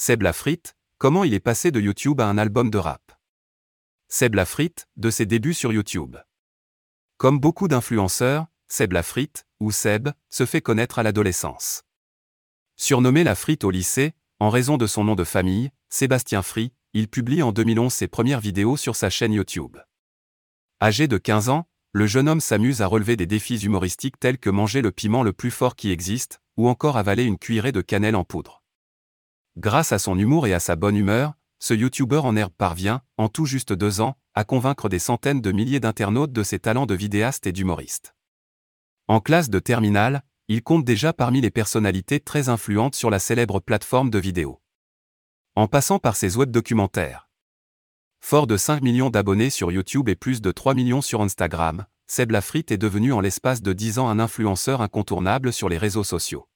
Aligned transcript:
Seb 0.00 0.22
Lafrite, 0.22 0.76
comment 0.98 1.24
il 1.24 1.34
est 1.34 1.40
passé 1.40 1.72
de 1.72 1.80
YouTube 1.80 2.20
à 2.20 2.28
un 2.28 2.38
album 2.38 2.70
de 2.70 2.78
rap? 2.78 3.18
Seb 4.06 4.36
Lafrite, 4.36 4.86
de 4.96 5.10
ses 5.10 5.26
débuts 5.26 5.54
sur 5.54 5.72
YouTube. 5.72 6.16
Comme 7.16 7.40
beaucoup 7.40 7.66
d'influenceurs, 7.66 8.46
Seb 8.68 8.92
Lafrite, 8.92 9.44
ou 9.58 9.72
Seb, 9.72 10.10
se 10.30 10.46
fait 10.46 10.60
connaître 10.60 11.00
à 11.00 11.02
l'adolescence. 11.02 11.82
Surnommé 12.76 13.24
Lafrite 13.24 13.64
au 13.64 13.72
lycée, 13.72 14.14
en 14.38 14.50
raison 14.50 14.76
de 14.76 14.86
son 14.86 15.02
nom 15.02 15.16
de 15.16 15.24
famille, 15.24 15.72
Sébastien 15.88 16.42
Free, 16.42 16.72
il 16.92 17.08
publie 17.08 17.42
en 17.42 17.50
2011 17.50 17.92
ses 17.92 18.06
premières 18.06 18.40
vidéos 18.40 18.76
sur 18.76 18.94
sa 18.94 19.10
chaîne 19.10 19.32
YouTube. 19.32 19.78
Âgé 20.80 21.08
de 21.08 21.18
15 21.18 21.48
ans, 21.48 21.68
le 21.90 22.06
jeune 22.06 22.28
homme 22.28 22.40
s'amuse 22.40 22.82
à 22.82 22.86
relever 22.86 23.16
des 23.16 23.26
défis 23.26 23.58
humoristiques 23.58 24.20
tels 24.20 24.38
que 24.38 24.48
manger 24.48 24.80
le 24.80 24.92
piment 24.92 25.24
le 25.24 25.32
plus 25.32 25.50
fort 25.50 25.74
qui 25.74 25.90
existe, 25.90 26.40
ou 26.56 26.68
encore 26.68 26.98
avaler 26.98 27.24
une 27.24 27.36
cuillerée 27.36 27.72
de 27.72 27.80
cannelle 27.80 28.14
en 28.14 28.22
poudre. 28.22 28.57
Grâce 29.58 29.90
à 29.90 29.98
son 29.98 30.16
humour 30.16 30.46
et 30.46 30.54
à 30.54 30.60
sa 30.60 30.76
bonne 30.76 30.94
humeur, 30.94 31.34
ce 31.58 31.74
YouTuber 31.74 32.18
en 32.18 32.36
herbe 32.36 32.52
parvient, 32.56 33.02
en 33.16 33.28
tout 33.28 33.44
juste 33.44 33.72
deux 33.72 34.00
ans, 34.00 34.16
à 34.34 34.44
convaincre 34.44 34.88
des 34.88 35.00
centaines 35.00 35.40
de 35.40 35.50
milliers 35.50 35.80
d'internautes 35.80 36.32
de 36.32 36.44
ses 36.44 36.60
talents 36.60 36.86
de 36.86 36.94
vidéaste 36.94 37.44
et 37.44 37.50
d'humoriste. 37.50 38.14
En 39.08 39.18
classe 39.18 39.50
de 39.50 39.58
terminale, 39.58 40.22
il 40.46 40.62
compte 40.62 40.84
déjà 40.84 41.12
parmi 41.12 41.40
les 41.40 41.50
personnalités 41.50 42.20
très 42.20 42.48
influentes 42.48 42.94
sur 42.94 43.10
la 43.10 43.18
célèbre 43.18 43.58
plateforme 43.58 44.10
de 44.10 44.20
vidéo. 44.20 44.62
En 45.56 45.66
passant 45.66 45.98
par 45.98 46.14
ses 46.14 46.36
web 46.36 46.52
documentaires. 46.52 47.28
Fort 48.20 48.46
de 48.46 48.56
5 48.56 48.80
millions 48.80 49.10
d'abonnés 49.10 49.50
sur 49.50 49.72
YouTube 49.72 50.08
et 50.08 50.14
plus 50.14 50.40
de 50.40 50.52
3 50.52 50.74
millions 50.74 51.02
sur 51.02 51.20
Instagram, 51.20 51.84
Seb 52.06 52.30
Lafrite 52.30 52.70
est 52.70 52.78
devenu 52.78 53.12
en 53.12 53.20
l'espace 53.20 53.60
de 53.60 53.72
10 53.72 53.98
ans 53.98 54.08
un 54.08 54.20
influenceur 54.20 54.82
incontournable 54.82 55.52
sur 55.52 55.68
les 55.68 55.78
réseaux 55.78 56.04
sociaux. 56.04 56.48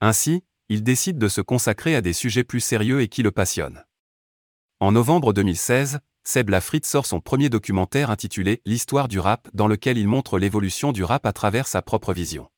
Ainsi, 0.00 0.44
il 0.68 0.82
décide 0.82 1.18
de 1.18 1.28
se 1.28 1.40
consacrer 1.40 1.94
à 1.94 2.00
des 2.00 2.12
sujets 2.12 2.44
plus 2.44 2.60
sérieux 2.60 3.00
et 3.00 3.08
qui 3.08 3.22
le 3.22 3.30
passionnent. 3.30 3.84
En 4.80 4.92
novembre 4.92 5.32
2016, 5.32 6.00
Seb 6.24 6.48
Lafrite 6.50 6.86
sort 6.86 7.06
son 7.06 7.20
premier 7.20 7.48
documentaire 7.48 8.10
intitulé 8.10 8.60
L'histoire 8.66 9.06
du 9.06 9.20
rap 9.20 9.48
dans 9.54 9.68
lequel 9.68 9.96
il 9.96 10.08
montre 10.08 10.38
l'évolution 10.38 10.90
du 10.90 11.04
rap 11.04 11.24
à 11.24 11.32
travers 11.32 11.68
sa 11.68 11.82
propre 11.82 12.12
vision. 12.12 12.50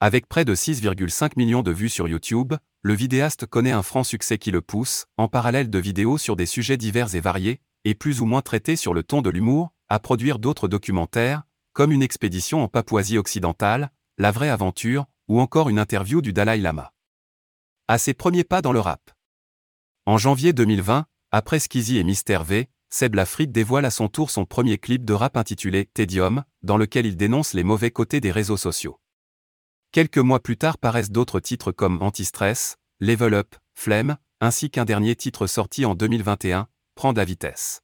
Avec 0.00 0.26
près 0.26 0.44
de 0.44 0.54
6,5 0.56 1.34
millions 1.36 1.62
de 1.62 1.70
vues 1.70 1.88
sur 1.88 2.08
YouTube, 2.08 2.54
le 2.82 2.94
vidéaste 2.94 3.46
connaît 3.46 3.70
un 3.70 3.84
franc 3.84 4.02
succès 4.02 4.36
qui 4.36 4.50
le 4.50 4.60
pousse, 4.60 5.06
en 5.16 5.28
parallèle 5.28 5.70
de 5.70 5.78
vidéos 5.78 6.18
sur 6.18 6.34
des 6.34 6.46
sujets 6.46 6.76
divers 6.76 7.14
et 7.14 7.20
variés, 7.20 7.60
et 7.84 7.94
plus 7.94 8.20
ou 8.20 8.26
moins 8.26 8.42
traités 8.42 8.74
sur 8.74 8.94
le 8.94 9.04
ton 9.04 9.22
de 9.22 9.30
l'humour, 9.30 9.72
à 9.88 10.00
produire 10.00 10.40
d'autres 10.40 10.66
documentaires, 10.66 11.44
comme 11.72 11.92
une 11.92 12.02
expédition 12.02 12.64
en 12.64 12.68
Papouasie 12.68 13.16
occidentale, 13.16 13.92
La 14.18 14.32
vraie 14.32 14.50
aventure, 14.50 15.06
ou 15.28 15.40
encore 15.40 15.68
une 15.68 15.78
interview 15.78 16.20
du 16.20 16.32
Dalai 16.32 16.58
Lama. 16.58 16.92
À 17.92 17.98
ses 17.98 18.14
premiers 18.14 18.42
pas 18.42 18.62
dans 18.62 18.72
le 18.72 18.80
rap. 18.80 19.10
En 20.06 20.16
janvier 20.16 20.54
2020, 20.54 21.04
après 21.30 21.58
Skizzy 21.58 21.98
et 21.98 22.04
Mister 22.04 22.38
V, 22.42 22.70
Seb 22.88 23.14
Lafrite 23.14 23.52
dévoile 23.52 23.84
à 23.84 23.90
son 23.90 24.08
tour 24.08 24.30
son 24.30 24.46
premier 24.46 24.78
clip 24.78 25.04
de 25.04 25.12
rap 25.12 25.36
intitulé 25.36 25.90
Tedium, 25.92 26.42
dans 26.62 26.78
lequel 26.78 27.04
il 27.04 27.18
dénonce 27.18 27.52
les 27.52 27.64
mauvais 27.64 27.90
côtés 27.90 28.22
des 28.22 28.30
réseaux 28.30 28.56
sociaux. 28.56 28.98
Quelques 29.90 30.16
mois 30.16 30.40
plus 30.40 30.56
tard 30.56 30.78
paraissent 30.78 31.10
d'autres 31.10 31.38
titres 31.38 31.70
comme 31.70 32.00
Anti-Stress, 32.00 32.78
Level 33.00 33.34
Up, 33.34 33.56
Flemme, 33.74 34.16
ainsi 34.40 34.70
qu'un 34.70 34.86
dernier 34.86 35.14
titre 35.14 35.46
sorti 35.46 35.84
en 35.84 35.94
2021, 35.94 36.68
Prends 36.94 37.12
la 37.12 37.26
vitesse. 37.26 37.82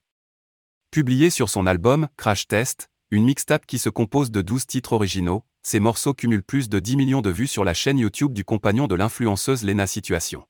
Publié 0.91 1.29
sur 1.29 1.51
son 1.51 1.67
album 1.67 2.09
Crash 2.17 2.49
Test, 2.49 2.89
une 3.11 3.25
mixtape 3.25 3.67
qui 3.67 3.79
se 3.79 3.91
compose 3.91 4.31
de 4.31 4.41
12 4.41 4.67
titres 4.67 4.95
originaux, 4.95 5.45
ces 5.69 5.81
morceaux 5.81 6.15
cumulent 6.15 6.43
plus 6.43 6.71
de 6.71 6.79
10 6.79 6.97
millions 6.97 7.21
de 7.21 7.29
vues 7.29 7.47
sur 7.47 7.63
la 7.63 7.75
chaîne 7.75 7.99
YouTube 7.99 8.33
du 8.33 8.43
compagnon 8.43 8.87
de 8.87 8.95
l'influenceuse 8.95 9.65
Lena 9.65 9.87
Situation. 9.87 10.47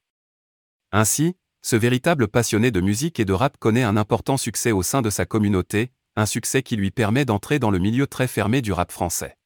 Ainsi, 0.92 1.34
ce 1.60 1.74
véritable 1.74 2.28
passionné 2.28 2.70
de 2.70 2.80
musique 2.80 3.18
et 3.18 3.24
de 3.24 3.32
rap 3.32 3.56
connaît 3.58 3.82
un 3.82 3.96
important 3.96 4.36
succès 4.36 4.70
au 4.70 4.84
sein 4.84 5.02
de 5.02 5.10
sa 5.10 5.26
communauté, 5.26 5.90
un 6.14 6.24
succès 6.24 6.62
qui 6.62 6.76
lui 6.76 6.92
permet 6.92 7.24
d'entrer 7.24 7.58
dans 7.58 7.72
le 7.72 7.80
milieu 7.80 8.06
très 8.06 8.28
fermé 8.28 8.62
du 8.62 8.70
rap 8.70 8.92
français. 8.92 9.37